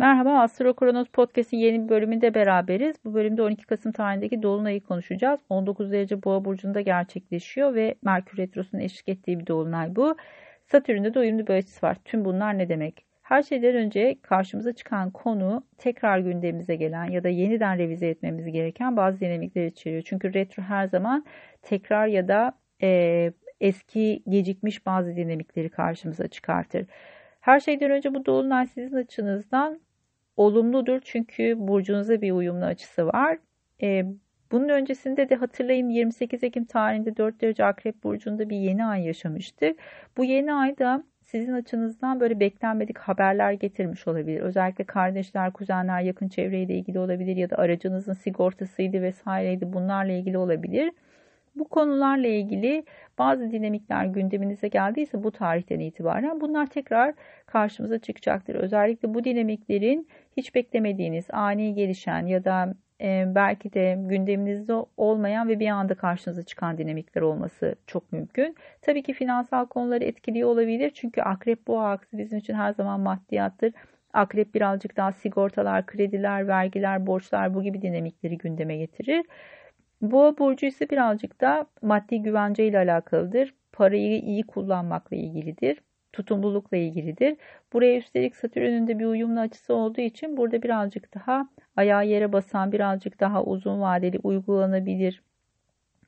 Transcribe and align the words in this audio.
Merhaba, 0.00 0.40
Astro 0.40 0.74
Kronos 0.74 1.08
Podcast'in 1.08 1.56
yeni 1.56 1.84
bir 1.84 1.88
bölümünde 1.88 2.34
beraberiz. 2.34 2.96
Bu 3.04 3.14
bölümde 3.14 3.42
12 3.42 3.66
Kasım 3.66 3.92
tarihindeki 3.92 4.42
Dolunay'ı 4.42 4.80
konuşacağız. 4.80 5.40
19 5.48 5.92
derece 5.92 6.22
Boğa 6.22 6.44
burcunda 6.44 6.80
gerçekleşiyor 6.80 7.74
ve 7.74 7.94
Merkür 8.02 8.38
Retrosu'nun 8.38 8.82
eşlik 8.82 9.08
ettiği 9.08 9.40
bir 9.40 9.46
Dolunay 9.46 9.96
bu. 9.96 10.16
Satürn'de 10.66 11.14
de 11.14 11.18
uyumlu 11.18 11.46
bir 11.46 11.54
açısı 11.54 11.86
var. 11.86 11.96
Tüm 12.04 12.24
bunlar 12.24 12.58
ne 12.58 12.68
demek? 12.68 13.04
Her 13.22 13.42
şeyden 13.42 13.74
önce 13.76 14.16
karşımıza 14.22 14.72
çıkan 14.72 15.10
konu 15.10 15.64
tekrar 15.78 16.18
gündemimize 16.18 16.76
gelen 16.76 17.04
ya 17.04 17.24
da 17.24 17.28
yeniden 17.28 17.78
revize 17.78 18.08
etmemiz 18.08 18.52
gereken 18.52 18.96
bazı 18.96 19.20
dinamikler 19.20 19.66
içeriyor. 19.66 20.02
Çünkü 20.02 20.34
retro 20.34 20.62
her 20.62 20.86
zaman 20.86 21.24
tekrar 21.62 22.06
ya 22.06 22.28
da 22.28 22.52
e, 22.82 23.32
eski 23.60 24.22
gecikmiş 24.28 24.86
bazı 24.86 25.16
dinamikleri 25.16 25.68
karşımıza 25.68 26.28
çıkartır. 26.28 26.86
Her 27.40 27.60
şeyden 27.60 27.90
önce 27.90 28.14
bu 28.14 28.26
dolunay 28.26 28.66
sizin 28.66 28.96
açınızdan 28.96 29.80
olumludur 30.40 31.00
çünkü 31.04 31.54
burcunuza 31.58 32.20
bir 32.20 32.32
uyumlu 32.32 32.64
açısı 32.64 33.06
var. 33.06 33.38
E, 33.82 34.04
bunun 34.52 34.68
öncesinde 34.68 35.28
de 35.28 35.34
hatırlayın 35.34 35.88
28 35.88 36.44
Ekim 36.44 36.64
tarihinde 36.64 37.16
4 37.16 37.40
derece 37.40 37.64
Akrep 37.64 38.04
Burcu'nda 38.04 38.50
bir 38.50 38.56
yeni 38.56 38.84
ay 38.84 39.06
yaşamıştık. 39.06 39.80
Bu 40.16 40.24
yeni 40.24 40.52
ayda 40.54 41.04
sizin 41.22 41.52
açınızdan 41.52 42.20
böyle 42.20 42.40
beklenmedik 42.40 42.98
haberler 42.98 43.52
getirmiş 43.52 44.08
olabilir. 44.08 44.40
Özellikle 44.40 44.84
kardeşler, 44.84 45.52
kuzenler, 45.52 46.00
yakın 46.00 46.28
çevreyle 46.28 46.74
ilgili 46.74 46.98
olabilir 46.98 47.36
ya 47.36 47.50
da 47.50 47.56
aracınızın 47.56 48.12
sigortasıydı 48.12 49.02
vesaireydi 49.02 49.72
bunlarla 49.72 50.12
ilgili 50.12 50.38
olabilir. 50.38 50.92
Bu 51.60 51.68
konularla 51.68 52.26
ilgili 52.26 52.84
bazı 53.18 53.52
dinamikler 53.52 54.04
gündeminize 54.04 54.68
geldiyse 54.68 55.22
bu 55.22 55.30
tarihten 55.30 55.80
itibaren 55.80 56.40
bunlar 56.40 56.66
tekrar 56.66 57.14
karşımıza 57.46 57.98
çıkacaktır. 57.98 58.54
Özellikle 58.54 59.14
bu 59.14 59.24
dinamiklerin 59.24 60.08
hiç 60.36 60.54
beklemediğiniz, 60.54 61.26
ani 61.30 61.74
gelişen 61.74 62.26
ya 62.26 62.44
da 62.44 62.74
e, 63.00 63.24
belki 63.34 63.72
de 63.72 63.98
gündeminizde 63.98 64.74
olmayan 64.96 65.48
ve 65.48 65.60
bir 65.60 65.68
anda 65.68 65.94
karşınıza 65.94 66.42
çıkan 66.42 66.78
dinamikler 66.78 67.22
olması 67.22 67.74
çok 67.86 68.12
mümkün. 68.12 68.56
Tabii 68.82 69.02
ki 69.02 69.12
finansal 69.12 69.66
konuları 69.66 70.04
etkiliyor 70.04 70.48
olabilir. 70.48 70.90
Çünkü 70.94 71.20
akrep 71.20 71.66
boğa 71.66 71.90
aksı 71.90 72.18
bizim 72.18 72.38
için 72.38 72.54
her 72.54 72.72
zaman 72.72 73.00
maddiyattır. 73.00 73.72
Akrep 74.12 74.54
birazcık 74.54 74.96
daha 74.96 75.12
sigortalar, 75.12 75.86
krediler, 75.86 76.48
vergiler, 76.48 77.06
borçlar 77.06 77.54
bu 77.54 77.62
gibi 77.62 77.82
dinamikleri 77.82 78.38
gündeme 78.38 78.76
getirir. 78.76 79.24
Boğa 80.02 80.38
burcu 80.38 80.66
ise 80.66 80.90
birazcık 80.90 81.40
da 81.40 81.66
maddi 81.82 82.22
güvence 82.22 82.66
ile 82.66 82.78
alakalıdır. 82.78 83.54
Parayı 83.72 84.20
iyi 84.20 84.42
kullanmakla 84.42 85.16
ilgilidir. 85.16 85.78
Tutumlulukla 86.12 86.76
ilgilidir. 86.76 87.36
Buraya 87.72 87.96
üstelik 87.98 88.36
Satürn'ün 88.36 88.86
de 88.86 88.98
bir 88.98 89.04
uyumlu 89.04 89.40
açısı 89.40 89.74
olduğu 89.74 90.00
için 90.00 90.36
burada 90.36 90.62
birazcık 90.62 91.14
daha 91.14 91.48
ayağı 91.76 92.06
yere 92.06 92.32
basan, 92.32 92.72
birazcık 92.72 93.20
daha 93.20 93.44
uzun 93.44 93.80
vadeli 93.80 94.18
uygulanabilir 94.22 95.22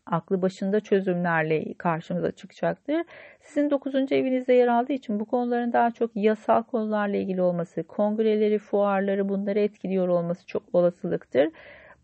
aklı 0.06 0.42
başında 0.42 0.80
çözümlerle 0.80 1.74
karşımıza 1.74 2.32
çıkacaktır. 2.32 3.02
Sizin 3.40 3.70
9. 3.70 4.12
evinizde 4.12 4.52
yer 4.52 4.68
aldığı 4.68 4.92
için 4.92 5.20
bu 5.20 5.24
konuların 5.24 5.72
daha 5.72 5.90
çok 5.90 6.10
yasal 6.14 6.62
konularla 6.62 7.16
ilgili 7.16 7.42
olması, 7.42 7.82
kongreleri, 7.82 8.58
fuarları 8.58 9.28
bunları 9.28 9.58
etkiliyor 9.60 10.08
olması 10.08 10.46
çok 10.46 10.62
olasılıktır. 10.72 11.48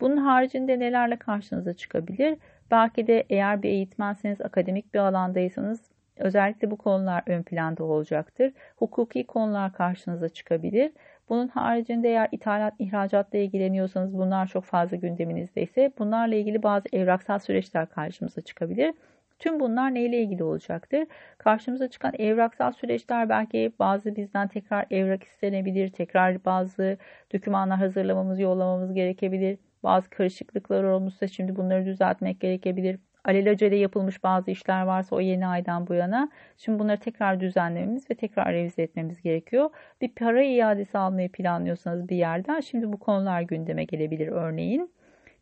Bunun 0.00 0.16
haricinde 0.16 0.78
nelerle 0.78 1.16
karşınıza 1.16 1.74
çıkabilir? 1.74 2.38
Belki 2.70 3.06
de 3.06 3.26
eğer 3.30 3.62
bir 3.62 3.68
eğitmenseniz, 3.68 4.40
akademik 4.40 4.94
bir 4.94 4.98
alandaysanız 4.98 5.80
özellikle 6.16 6.70
bu 6.70 6.76
konular 6.76 7.22
ön 7.26 7.42
planda 7.42 7.84
olacaktır. 7.84 8.52
Hukuki 8.76 9.26
konular 9.26 9.72
karşınıza 9.72 10.28
çıkabilir. 10.28 10.92
Bunun 11.28 11.48
haricinde 11.48 12.08
eğer 12.08 12.28
ithalat, 12.32 12.74
ihracatla 12.78 13.38
ilgileniyorsanız 13.38 14.18
bunlar 14.18 14.46
çok 14.46 14.64
fazla 14.64 14.96
gündeminizdeyse 14.96 15.92
bunlarla 15.98 16.34
ilgili 16.34 16.62
bazı 16.62 16.88
evraksal 16.92 17.38
süreçler 17.38 17.86
karşımıza 17.88 18.40
çıkabilir. 18.40 18.94
Tüm 19.38 19.60
bunlar 19.60 19.94
neyle 19.94 20.22
ilgili 20.22 20.44
olacaktır? 20.44 21.06
Karşımıza 21.38 21.88
çıkan 21.88 22.12
evraksal 22.18 22.72
süreçler 22.72 23.28
belki 23.28 23.72
bazı 23.78 24.16
bizden 24.16 24.48
tekrar 24.48 24.86
evrak 24.90 25.24
istenebilir, 25.24 25.88
tekrar 25.88 26.44
bazı 26.44 26.98
dokümanlar 27.34 27.78
hazırlamamız, 27.78 28.40
yollamamız 28.40 28.94
gerekebilir. 28.94 29.58
Bazı 29.82 30.10
karışıklıklar 30.10 30.84
olmuşsa 30.84 31.28
şimdi 31.28 31.56
bunları 31.56 31.86
düzeltmek 31.86 32.40
gerekebilir. 32.40 32.98
Alelacele 33.24 33.76
yapılmış 33.76 34.24
bazı 34.24 34.50
işler 34.50 34.82
varsa 34.82 35.16
o 35.16 35.20
yeni 35.20 35.46
aydan 35.46 35.86
bu 35.86 35.94
yana 35.94 36.30
şimdi 36.56 36.78
bunları 36.78 37.00
tekrar 37.00 37.40
düzenlememiz 37.40 38.10
ve 38.10 38.14
tekrar 38.14 38.52
revize 38.52 38.82
etmemiz 38.82 39.22
gerekiyor. 39.22 39.70
Bir 40.00 40.08
para 40.08 40.42
iadesi 40.42 40.98
almayı 40.98 41.32
planlıyorsanız 41.32 42.08
bir 42.08 42.16
yerden 42.16 42.60
şimdi 42.60 42.92
bu 42.92 42.98
konular 42.98 43.40
gündeme 43.42 43.84
gelebilir 43.84 44.28
örneğin. 44.28 44.90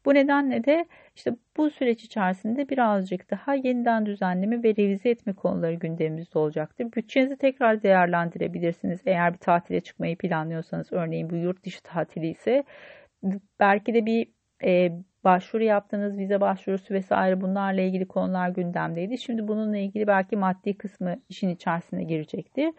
Bu 0.06 0.14
nedenle 0.14 0.64
de 0.64 0.86
işte 1.16 1.36
bu 1.56 1.70
süreç 1.70 2.04
içerisinde 2.04 2.68
birazcık 2.68 3.30
daha 3.30 3.54
yeniden 3.54 4.06
düzenleme 4.06 4.62
ve 4.62 4.76
revize 4.76 5.10
etme 5.10 5.32
konuları 5.32 5.74
gündemimizde 5.74 6.38
olacaktır. 6.38 6.92
Bütçenizi 6.92 7.36
tekrar 7.36 7.82
değerlendirebilirsiniz. 7.82 9.00
Eğer 9.06 9.32
bir 9.32 9.38
tatile 9.38 9.80
çıkmayı 9.80 10.18
planlıyorsanız 10.18 10.92
örneğin 10.92 11.30
bu 11.30 11.36
yurt 11.36 11.64
dışı 11.64 11.82
tatili 11.82 12.28
ise 12.28 12.64
belki 13.60 13.94
de 13.94 14.06
bir 14.06 14.28
e, 14.64 14.92
başvuru 15.24 15.62
yaptığınız 15.64 16.18
vize 16.18 16.40
başvurusu 16.40 16.94
vesaire 16.94 17.40
bunlarla 17.40 17.80
ilgili 17.80 18.08
konular 18.08 18.48
gündemdeydi. 18.48 19.18
Şimdi 19.18 19.48
bununla 19.48 19.76
ilgili 19.76 20.06
belki 20.06 20.36
maddi 20.36 20.78
kısmı 20.78 21.16
işin 21.28 21.48
içerisine 21.48 22.04
girecektir. 22.04 22.72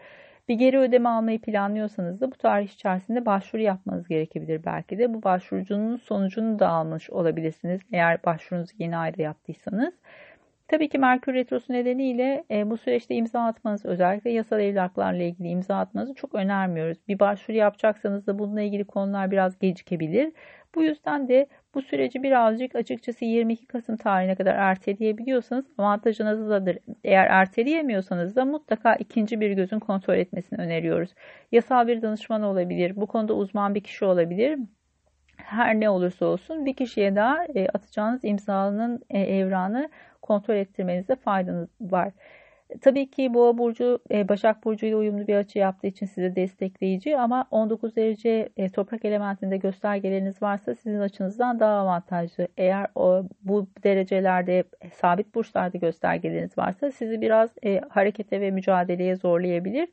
Bir 0.48 0.54
geri 0.54 0.78
ödeme 0.78 1.08
almayı 1.08 1.40
planlıyorsanız 1.40 2.20
da 2.20 2.30
bu 2.30 2.36
tarih 2.36 2.68
içerisinde 2.68 3.26
başvuru 3.26 3.62
yapmanız 3.62 4.08
gerekebilir 4.08 4.64
belki 4.64 4.98
de. 4.98 5.14
Bu 5.14 5.22
başvurucunun 5.22 5.96
sonucunu 5.96 6.58
da 6.58 6.68
almış 6.68 7.10
olabilirsiniz 7.10 7.80
eğer 7.92 8.24
başvurunuzu 8.24 8.72
yeni 8.78 8.96
ayda 8.96 9.22
yaptıysanız. 9.22 9.94
Tabii 10.68 10.88
ki 10.88 10.98
Merkür 10.98 11.34
Retrosu 11.34 11.72
nedeniyle 11.72 12.44
e, 12.50 12.70
bu 12.70 12.76
süreçte 12.76 13.14
imza 13.14 13.40
atmanızı 13.40 13.88
özellikle 13.88 14.30
yasal 14.30 14.60
evraklarla 14.60 15.22
ilgili 15.22 15.48
imza 15.48 15.78
atmanızı 15.78 16.14
çok 16.14 16.34
önermiyoruz. 16.34 16.98
Bir 17.08 17.18
başvuru 17.18 17.56
yapacaksanız 17.56 18.26
da 18.26 18.38
bununla 18.38 18.60
ilgili 18.60 18.84
konular 18.84 19.30
biraz 19.30 19.58
gecikebilir. 19.58 20.32
Bu 20.74 20.82
yüzden 20.82 21.28
de 21.28 21.46
bu 21.74 21.82
süreci 21.82 22.22
birazcık 22.22 22.76
açıkçası 22.76 23.24
22 23.24 23.66
Kasım 23.66 23.96
tarihine 23.96 24.34
kadar 24.34 24.54
erteleyebiliyorsanız 24.54 25.64
avantajınızdadır. 25.78 26.78
Eğer 27.04 27.26
erteleyemiyorsanız 27.26 28.36
da 28.36 28.44
mutlaka 28.44 28.94
ikinci 28.94 29.40
bir 29.40 29.50
gözün 29.50 29.78
kontrol 29.78 30.14
etmesini 30.14 30.58
öneriyoruz. 30.58 31.10
Yasal 31.52 31.86
bir 31.86 32.02
danışman 32.02 32.42
olabilir, 32.42 32.96
bu 32.96 33.06
konuda 33.06 33.34
uzman 33.34 33.74
bir 33.74 33.80
kişi 33.80 34.04
olabilir. 34.04 34.58
Her 35.36 35.80
ne 35.80 35.90
olursa 35.90 36.26
olsun 36.26 36.66
bir 36.66 36.74
kişiye 36.74 37.16
daha 37.16 37.44
e, 37.44 37.68
atacağınız 37.68 38.24
imzanın 38.24 39.02
e, 39.10 39.20
evranı 39.20 39.88
kontrol 40.22 40.54
ettirmenizde 40.54 41.16
faydanız 41.16 41.68
var. 41.80 42.12
Tabii 42.80 43.10
ki 43.10 43.34
Boğa 43.34 43.58
burcu 43.58 43.98
e, 44.10 44.28
Başak 44.28 44.64
burcu 44.64 44.86
ile 44.86 44.96
uyumlu 44.96 45.26
bir 45.26 45.34
açı 45.34 45.58
yaptığı 45.58 45.86
için 45.86 46.06
size 46.06 46.36
destekleyici 46.36 47.18
ama 47.18 47.48
19 47.50 47.96
derece 47.96 48.48
e, 48.56 48.68
toprak 48.68 49.04
elementinde 49.04 49.56
göstergeleriniz 49.56 50.42
varsa 50.42 50.74
sizin 50.74 51.00
açınızdan 51.00 51.60
daha 51.60 51.72
avantajlı. 51.72 52.48
Eğer 52.56 52.86
o, 52.94 53.24
bu 53.42 53.66
derecelerde 53.84 54.64
sabit 54.92 55.34
burçlarda 55.34 55.78
göstergeleriniz 55.78 56.58
varsa 56.58 56.90
sizi 56.90 57.20
biraz 57.20 57.50
e, 57.64 57.80
harekete 57.88 58.40
ve 58.40 58.50
mücadeleye 58.50 59.16
zorlayabilir. 59.16 59.88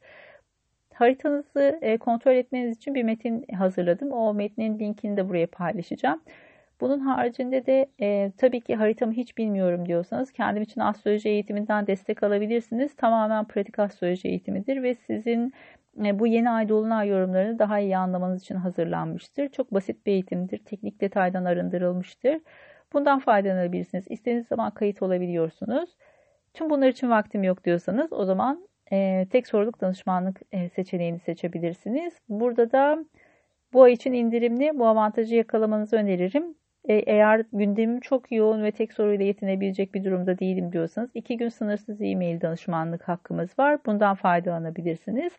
Haritanızı 0.93 1.79
kontrol 1.99 2.35
etmeniz 2.35 2.77
için 2.77 2.95
bir 2.95 3.03
metin 3.03 3.45
hazırladım. 3.57 4.11
O 4.11 4.33
metnin 4.33 4.79
linkini 4.79 5.17
de 5.17 5.29
buraya 5.29 5.47
paylaşacağım. 5.47 6.21
Bunun 6.81 6.99
haricinde 6.99 7.65
de 7.65 7.89
e, 8.01 8.31
tabii 8.37 8.61
ki 8.61 8.75
haritamı 8.75 9.13
hiç 9.13 9.37
bilmiyorum 9.37 9.85
diyorsanız 9.85 10.31
kendim 10.31 10.63
için 10.63 10.81
astroloji 10.81 11.29
eğitiminden 11.29 11.87
destek 11.87 12.23
alabilirsiniz. 12.23 12.95
Tamamen 12.95 13.45
pratik 13.45 13.79
astroloji 13.79 14.27
eğitimidir 14.27 14.83
ve 14.83 14.95
sizin 14.95 15.53
e, 16.05 16.19
bu 16.19 16.27
yeni 16.27 16.49
ay 16.49 16.69
dolunay 16.69 17.07
yorumlarını 17.07 17.59
daha 17.59 17.79
iyi 17.79 17.97
anlamanız 17.97 18.41
için 18.41 18.55
hazırlanmıştır. 18.55 19.49
Çok 19.49 19.73
basit 19.73 20.05
bir 20.05 20.11
eğitimdir. 20.11 20.57
Teknik 20.57 21.01
detaydan 21.01 21.45
arındırılmıştır. 21.45 22.41
Bundan 22.93 23.19
faydalanabilirsiniz. 23.19 24.05
İstediğiniz 24.09 24.47
zaman 24.47 24.71
kayıt 24.71 25.01
olabiliyorsunuz. 25.01 25.97
Tüm 26.53 26.69
bunlar 26.69 26.87
için 26.87 27.09
vaktim 27.09 27.43
yok 27.43 27.63
diyorsanız 27.63 28.13
o 28.13 28.25
zaman 28.25 28.67
e, 28.91 29.27
tek 29.31 29.47
soruluk 29.47 29.81
danışmanlık 29.81 30.41
e, 30.51 30.69
seçeneğini 30.69 31.19
seçebilirsiniz. 31.19 32.13
Burada 32.29 32.71
da 32.71 33.05
bu 33.73 33.83
ay 33.83 33.93
için 33.93 34.13
indirimli 34.13 34.79
bu 34.79 34.87
avantajı 34.87 35.35
yakalamanızı 35.35 35.95
öneririm. 35.95 36.55
E, 36.87 36.93
eğer 36.93 37.45
gündemim 37.53 37.99
çok 37.99 38.31
yoğun 38.31 38.63
ve 38.63 38.71
tek 38.71 38.93
soruyla 38.93 39.25
yetinebilecek 39.25 39.93
bir 39.93 40.03
durumda 40.03 40.39
değilim 40.39 40.71
diyorsanız 40.71 41.09
iki 41.13 41.37
gün 41.37 41.49
sınırsız 41.49 42.01
e-mail 42.01 42.41
danışmanlık 42.41 43.07
hakkımız 43.07 43.59
var. 43.59 43.79
Bundan 43.85 44.15
faydalanabilirsiniz. 44.15 45.33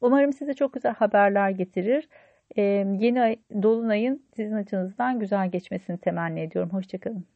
Umarım 0.00 0.32
size 0.32 0.54
çok 0.54 0.72
güzel 0.72 0.94
haberler 0.94 1.50
getirir. 1.50 2.08
Ee, 2.56 2.62
yeni 2.98 3.22
ay, 3.22 3.36
Dolunay'ın 3.62 4.22
sizin 4.36 4.54
açınızdan 4.54 5.20
güzel 5.20 5.50
geçmesini 5.50 5.98
temenni 5.98 6.40
ediyorum. 6.40 6.70
Hoşçakalın. 6.70 7.35